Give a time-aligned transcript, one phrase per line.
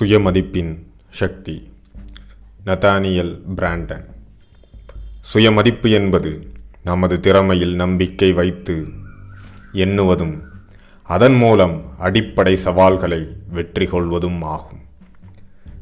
[0.00, 0.78] சுயமதிப்பின்
[1.10, 1.70] சக்தி.
[2.66, 4.04] Nathaniel Brandon.
[5.20, 6.52] சுயமதிப்பு என்பது
[6.84, 8.86] நமது திறமையில் நம்பிக்கை வைத்து
[9.72, 10.40] எண்ணுவதும்
[11.02, 14.78] அதன் மூலம் அடிப்படை சவால்களை வெற்றி கொள்வதும் ஆகும்.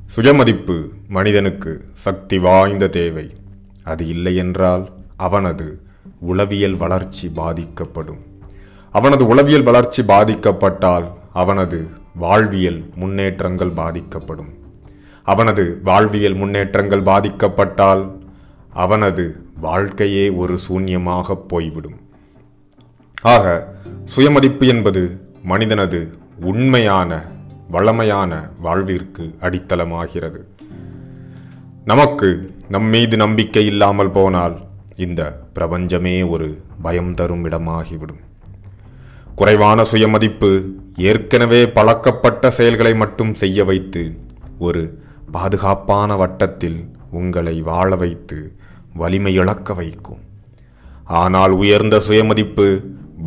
[0.06, 3.32] சுயமதிப்பு மனிதனுக்கு சக்தி வாய்ந்த தேவை.
[3.84, 5.80] அது இல்லையென்றால் அவனது
[6.18, 8.24] உளவியல் வளர்ச்சி பாதிக்கப்படும்.
[8.92, 14.52] அவனது உளவியல் வளர்ச்சி பாதிக்கப்பட்டால் அவனது வாழ்வியல் முன்னேற்றங்கள் பாதிக்கப்படும்.
[15.24, 18.04] அவனது வாழ்வியல் முன்னேற்றங்கள் பாதிக்கப்பட்டால்
[18.72, 19.24] அவனது
[19.60, 21.98] வாழ்க்கையே ஒரு சூன்யமாக போய்விடும்.
[23.22, 25.02] ஆக சுயமதிப்பு என்பது
[25.42, 26.00] மனிதனது
[26.40, 27.22] உண்மையான
[27.70, 30.40] வளமையான வாழ்விற்கு அடித்தளமாகிறது.
[31.84, 34.56] நமக்கு நம்மீது நம்பிக்கை இல்லாமல் போனால்
[34.96, 36.48] இந்த பிரபஞ்சமே ஒரு
[36.82, 38.22] பயம் தரும் இடமாகிவிடும்.
[39.34, 44.02] குறைவான சுயமதிப்பு ஏற்கனவே பழக்கப்பட்ட செயல்களை மட்டும் செய்ய வைத்து
[44.58, 44.82] ஒரு
[45.32, 46.78] பாதுகாப்பான வட்டத்தில்
[47.10, 48.38] உங்களை வாழ வைத்து
[48.94, 50.22] வலிமை இழக்க வைக்கும்.
[51.04, 52.66] ஆனால் உயர்ந்த சுயமதிப்பு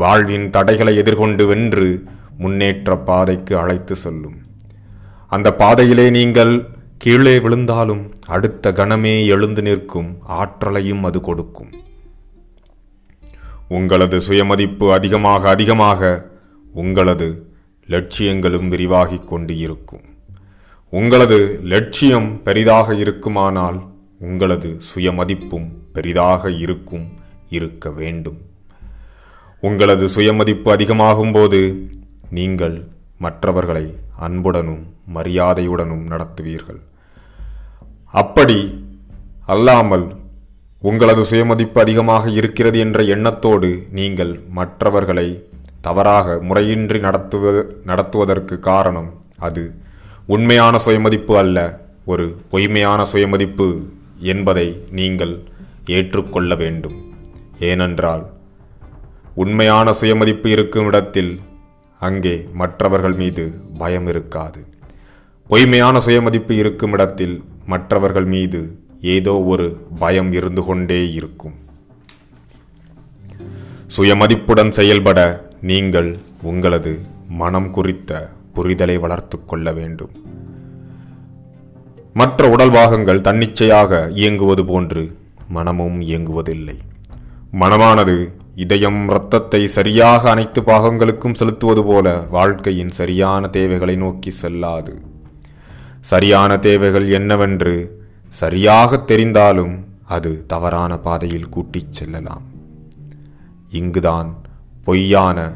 [0.02, 1.88] வாழ்வின் தடைகளை எதிர்கொண்டு வென்று
[2.38, 4.38] முன்னேற்ற பாதைக்கு அழைத்து செல்லும்.
[5.28, 6.54] அந்த பாதையிலே நீங்கள்
[6.98, 8.04] கீழே விழுந்தாலும்
[8.36, 11.72] அடுத்த கணமே எழுந்து நிற்கும் ஆற்றலையும் அது கொடுக்கும்.
[13.78, 16.12] உங்களது சுயமதிப்பு அதிகமாக அதிகமாக
[16.74, 17.30] உங்களது
[17.88, 20.10] லட்சியங்களும் விரிவாகிக் கொண்டு இருக்கும்
[20.90, 27.06] உங்களது லட்சியம் பெரிதாக இருக்குமானால் உங்களது சுயமதிப்பும் பெரிதாக இருக்கும்
[27.50, 28.42] இருக்க வேண்டும்.
[29.62, 31.90] உங்களது சுயமதிப்பு அதிகமாகும்போது
[32.30, 36.82] நீங்கள் மற்றவர்களை அன்புடனும் மரியாதையுடனும் நடத்துவீர்கள்.
[38.06, 38.90] அப்படி
[39.46, 40.16] அல்லாமல்
[40.82, 45.50] உங்களது சுயமதிப்பு அதிகமாக இருக்கிறது என்ற எண்ணத்தோடு நீங்கள் மற்றவர்களை
[45.82, 49.74] தவறாக முறையின்றி நடத்துவது நடத்துவதற்கு காரணம் அது.
[50.28, 53.68] உண்மையான சுயமதிப்பு அல்ல ஒரு பொய்மையான சுயமதிப்பு
[54.20, 55.44] என்பதை நீங்கள்
[55.86, 57.14] ஏற்றுக்கொள்ள வேண்டும்.
[57.60, 58.30] ஏனென்றால்
[59.36, 61.40] உண்மையான சுயமதிப்பு இருக்கும் இடத்தில்
[62.00, 64.66] அங்கே மற்றவர்கள் மீது பயம் இருக்காது.
[65.48, 71.56] பொய்மையான சுயமதிப்பு இருக்கும் இடத்தில் மற்றவர்கள் மீது ஏதோ ஒரு பயம் இருந்து கொண்டே இருக்கும்.
[73.98, 77.00] சுயமதிப்புடன் செயல்பட நீங்கள் உங்களது
[77.30, 80.10] மனம் குறித்த புரிதலை வளர்த்து கொள்ள வேண்டும்.
[82.14, 85.18] மற்ற உடல் பாகங்கள் தன்னிச்சையாக இயங்குவது போன்று
[85.48, 86.78] மனமும் இயங்குவதில்லை.
[87.54, 95.02] மனமானது இதயம் இரத்தத்தை சரியாக அனைத்து பாகங்களுக்கும் செலுத்துவது போல வாழ்க்கையின் சரியான தேவைகளை நோக்கி செல்லாது.
[96.02, 102.44] சரியான தேவைகள் என்னவென்று சரியாக தெரிந்தாலும் அது தவறான பாதையில் கூட்டிச் செல்லலாம்.
[103.70, 104.50] இங்குதான்
[104.84, 105.54] பொய்யான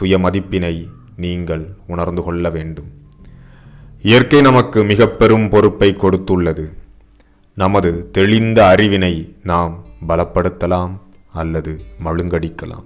[0.00, 0.86] சுயமதிப்பினை
[1.16, 2.90] நீங்கள் உணர்ந்து கொள்ள வேண்டும்.
[4.02, 6.72] இயற்கை நமக்கு மிக பெரும் பொறுப்பை கொடுத்துள்ளது.
[7.54, 10.98] நமது தெளிந்த அறிவினை நாம் பலப்படுத்தலாம்
[11.32, 12.84] அல்லது மழுங்கடிக்கலாம்.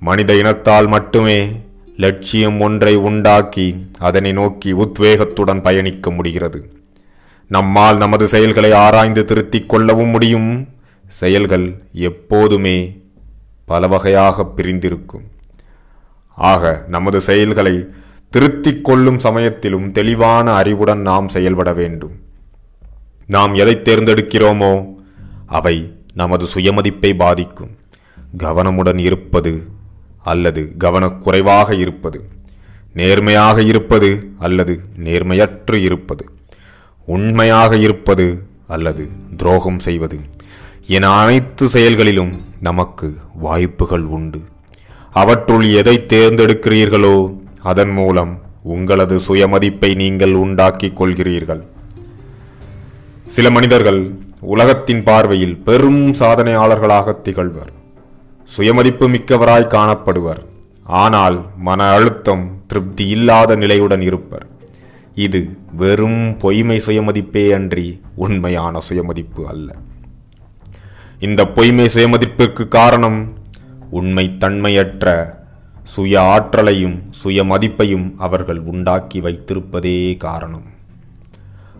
[0.00, 1.60] மனித இனத்தால் மட்டுமே
[1.96, 6.82] லட்சியம் ஒன்றை உண்டாக்கி அதனை நோக்கி உத்வேகத்துடன் பயணிக்க முடிகிறது.
[7.48, 10.68] நம்மால் நமது செயல்களை ஆராய்ந்து திருத்திக் கொள்ளவும் முடியும்.
[11.08, 13.02] செயல்கள் எப்போதுமே
[13.64, 15.24] பல வகையாக பிரிந்திருக்கும்.
[16.36, 17.74] ஆக நமது செயல்களை
[18.30, 22.14] திருத்திக் கொள்ளும் சமயத்திலும் தெளிவான அறிவுடன் நாம் செயல்பட வேண்டும்.
[23.26, 24.72] நாம் எதை தேர்ந்தெடுக்கிறோமோ
[25.46, 25.76] அவை
[26.14, 27.72] நமது சுயமதிப்பை பாதிக்கும்.
[28.38, 29.52] கவனமுடன் இருப்பது
[30.22, 32.18] அல்லது கவனக்குறைவாக இருப்பது
[32.92, 34.08] நேர்மையாக இருப்பது
[34.38, 36.24] அல்லது நேர்மையற்று இருப்பது
[37.08, 38.26] உண்மையாக இருப்பது
[38.66, 39.04] அல்லது
[39.36, 40.18] துரோகம் செய்வது
[40.86, 42.32] என அனைத்து செயல்களிலும்
[42.66, 43.08] நமக்கு
[43.44, 44.40] வாய்ப்புகள் உண்டு.
[45.20, 47.16] அவற்றுள் எதை தேர்ந்தெடுக்கிறீர்களோ
[47.70, 48.32] அதன் மூலம்
[48.74, 51.62] உங்களது சுயமதிப்பை நீங்கள் உண்டாக்கிக் கொள்கிறீர்கள்.
[53.34, 54.00] சில மனிதர்கள்
[54.54, 57.72] உலகத்தின் பார்வையில் பெரும் சாதனையாளர்களாக திகழ்வர்.
[58.56, 60.42] சுயமதிப்பு மிக்கவராய் காணப்படுவர்.
[61.02, 61.36] ஆனால்
[61.68, 64.46] மன அழுத்தம் திருப்தி இல்லாத நிலையுடன் இருப்பர்.
[65.26, 65.40] இது
[65.80, 67.88] வெறும் பொய்மை சுயமதிப்பே அன்றி
[68.24, 69.68] உண்மையான சுயமதிப்பு அல்ல.
[71.18, 73.32] இந்த பொய்மை சுயமதிப்பிற்கு காரணம்
[73.90, 75.38] உண்மை தன்மையற்ற
[75.84, 80.64] சுய ஆற்றலையும் சுய மதிப்பையும் அவர்கள் உண்டாக்கி வைத்திருப்பதே காரணம்.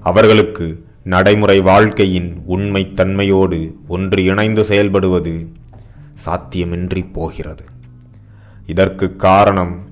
[0.03, 5.47] அவர்களுக்கு நடைமுறை வாழ்க்கையின் உண்மை தன்மையோடு ஒன்று இணைந்து செயல்படுவது
[6.27, 7.65] சாத்தியமின்றி போகிறது.
[8.67, 9.89] இதற்கு காரணம்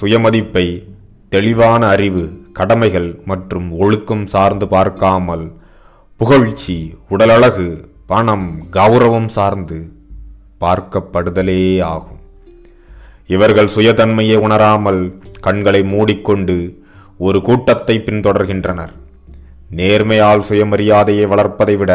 [0.00, 0.88] சுயமதிப்பை
[1.28, 5.52] தெளிவான அறிவு கடமைகள் மற்றும் ஒழுக்கம் சார்ந்து பார்க்காமல்
[6.16, 9.78] புகழ்ச்சி உடலழகு பணம் கௌரவம் சார்ந்து
[10.62, 11.62] பார்க்கப்படுதலே
[11.92, 12.18] ஆகும்.
[13.26, 15.02] இவர்கள் சுயதன்மையை உணராமல்
[15.40, 16.56] கண்களை மூடிக்கொண்டு
[17.18, 18.92] ஒரு கூட்டத்தை பின்தொடர்கின்றனர்.
[19.76, 21.92] நேர்மையால் சுயமரியாதையை வளர்ப்பதை விட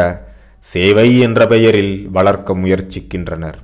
[0.72, 3.58] சேவை என்ற பெயரில் வளர்க்க முயற்சிக்கின்றனர்.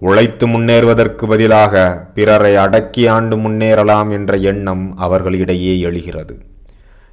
[0.00, 1.84] உழைத்து முன்னேறுவதற்கு பதிலாக
[2.14, 6.34] பிறரை அடக்கி ஆண்டு முன்னேறலாம் என்ற எண்ணம் அவர்களிடையே எழுகிறது.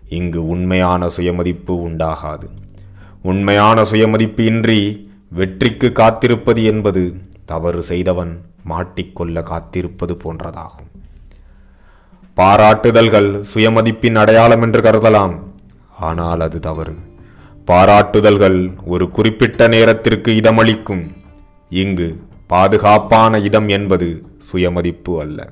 [0.09, 2.47] இங்கு உண்மையான சுயமதிப்பு உண்டாகாது.
[3.23, 7.13] உண்மையான சுயமதிப்பு இன்றி வெற்றிக்கு காத்திருப்பது என்பது
[7.45, 11.01] தவறு செய்தவன் மாட்டிக்கொள்ள காத்திருப்பது போன்றதாகும்.
[12.37, 15.39] பாராட்டுதல்கள் சுயமதிப்பின் அடையாளம் என்று கருதலாம்.
[15.99, 16.95] ஆனால் அது தவறு.
[17.67, 21.11] பாராட்டுதல்கள் ஒரு குறிப்பிட்ட நேரத்திற்கு இதமளிக்கும்.
[21.69, 25.49] இங்கு பாதுகாப்பான இடம் என்பது சுயமதிப்பு அல்ல.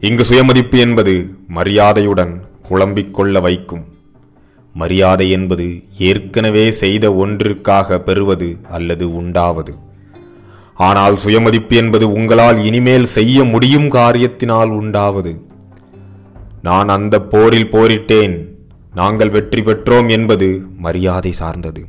[0.00, 3.95] இங்கு சுயமதிப்பு என்பது மரியாதையுடன் குழம்பிக்கொள்ள வைக்கும்.
[4.80, 5.66] மரியாதை என்பது
[6.08, 9.72] ஏற்கனவே செய்த ஒன்றிற்காக பெறுவது அல்லது உண்டாவது.
[10.86, 15.32] ஆனால் சுயமதிப்பு என்பது உங்களால் இனிமேல் செய்ய முடியும் காரியத்தினால் உண்டாவது.
[16.62, 18.34] நான் அந்த போரில் போரிட்டேன்.
[18.94, 20.48] நாங்கள் வெற்றி பெற்றோம் என்பது
[20.84, 21.82] மரியாதை சார்ந்தது.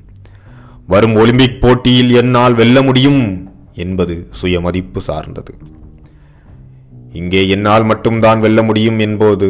[0.87, 3.21] வரும் ஒலிம்பிக் போட்டியில் என்னால் வெல்ல முடியும்
[3.83, 5.53] என்பது சுயமதிப்பு சார்ந்தது.
[7.13, 9.49] இங்கே என்னால் மட்டும்தான் வெல்ல முடியும் என்போது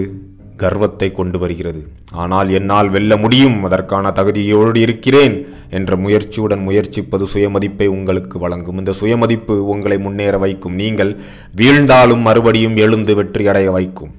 [0.57, 1.88] கர்வத்தை கொண்டு வருகிறது.
[2.12, 3.63] ஆனால் என்னால் வெல்ல முடியும்.
[3.63, 8.77] அதற்கான தகுதியோடு இருக்கிறேன் என்ற முயற்சியுடன் முயற்சிப்பது சுயமதிப்பை உங்களுக்கு வழங்கும்.
[8.77, 10.75] இந்த சுயமதிப்பு உங்களை முன்னேற வைக்கும்.
[10.75, 11.19] நீங்கள்
[11.57, 14.13] வீழ்ந்தாலும் மறுபடியும் எழுந்து வெற்றியடைய வைக்கும்.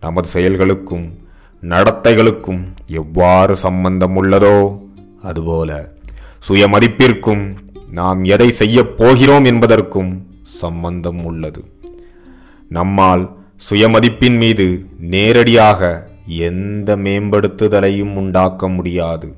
[0.00, 1.06] நமது செயல்களுக்கும்
[1.62, 4.78] நடத்தைகளுக்கும் எவ்வாறு சம்பந்தம் உள்ளதோ
[5.22, 5.88] அதுபோல
[6.48, 7.44] சுயமதிப்பிற்கும்
[7.90, 10.10] நாம் எதை செய்யப் போகிறோம் என்பதற்கும்
[10.42, 11.64] சம்பந்தம் உள்ளது.
[12.68, 13.24] நம்மால்
[13.70, 19.36] சுயமதிப்பின் மீது நேரடியாக எந்த மேம்படுத்துதலையும் உண்டாக்க முடியாது.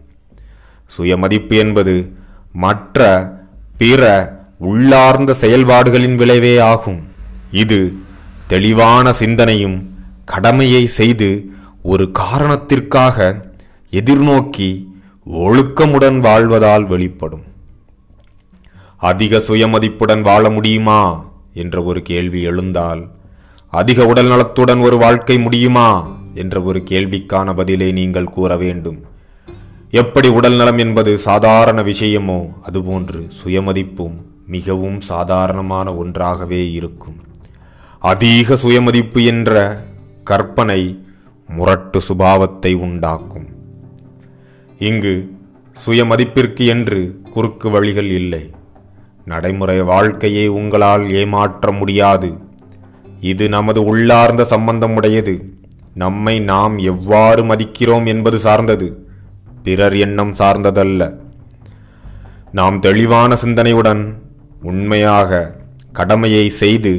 [0.86, 2.12] சுயமதிப்பு என்பது
[2.52, 3.28] மற்ற
[3.78, 4.02] பிற
[4.58, 7.08] உள்ளார்ந்த செயல்பாடுகளின் விளைவே ஆகும்.
[7.50, 7.92] இது
[8.46, 11.50] தெளிவான சிந்தனையும் கடமையை செய்து
[11.82, 13.44] ஒரு காரணத்திற்காக
[13.90, 14.86] எதிர்நோக்கி
[15.26, 17.44] ஒழுக்கமுடன் வாழ்வதால் வெளிப்படும்.
[18.96, 21.24] அதிக சுயமதிப்புடன் வாழ முடியுமா?
[21.54, 23.14] என்ற ஒரு கேள்வி எழுந்தால்
[23.76, 25.88] அதிக உடல் நலத்துடன் ஒரு வாழ்க்கை முடியுமா?
[26.34, 28.98] என்ற ஒரு கேள்விக்கான பதிலை நீங்கள் கூற வேண்டும்.
[29.90, 32.38] எப்படி உடல் நலம் என்பது சாதாரண விஷயமோ
[32.68, 37.18] அதுபோன்று சுயமதிப்பும் மிகவும் சாதாரணமான ஒன்றாகவே இருக்கும்.
[38.00, 39.84] அதிக சுயமதிப்பு என்ற
[40.24, 41.04] கற்பனை
[41.48, 43.46] முரட்டு சுபாவத்தை உண்டாக்கும்.
[44.78, 45.14] இங்கு
[45.86, 48.50] சுயமதிப்பிற்கு என்று குறுக்கு வழிகள் இல்லை.
[49.24, 52.30] நடைமுறை வாழ்க்கையை உங்களால் ஏமாற்ற முடியாது.
[53.32, 55.34] இது நமது உள்ளார்ந்த சம்பந்தமுடையது.
[55.94, 58.88] நம்மை நாம் எவ்வாறு மதிக்கிறோம் என்பது சார்ந்தது.
[59.62, 61.02] பிறர் எண்ணம் சார்ந்ததல்ல.
[62.52, 64.02] நாம் தெளிவான சிந்தனையுடன்
[64.62, 65.40] உண்மையாக
[65.92, 66.92] கடமையை செய்து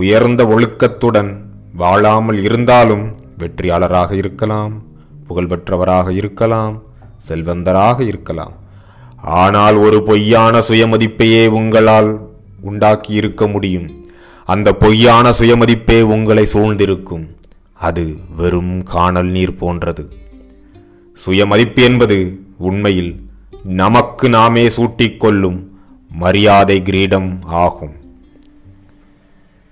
[0.00, 1.30] உயர்ந்த ஒழுக்கத்துடன்
[1.74, 3.04] வாழாமல் இருந்தாலும்
[3.38, 4.72] வெற்றியாளராக இருக்கலாம்
[5.28, 6.74] புகழ்பெற்றவராக இருக்கலாம்
[7.28, 8.54] செல்வந்தராக இருக்கலாம்.
[9.40, 12.10] ஆனால் ஒரு பொய்யான சுயமதிப்பையே உங்களால்
[12.60, 13.88] உண்டாக்கி இருக்க முடியும்.
[14.50, 17.26] அந்த பொய்யான சுயமதிப்பே உங்களை சூழ்ந்திருக்கும்.
[17.72, 20.12] அது வெறும் காணல் நீர் போன்றது.
[21.14, 23.12] சுயமதிப்பு என்பது உண்மையில்
[23.64, 25.58] நமக்கு நாமே சூட்டிக்கொள்ளும்
[26.08, 27.94] மரியாதை கிரீடம் ஆகும்.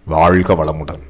[0.05, 1.03] வாழ்க வளமுடன்.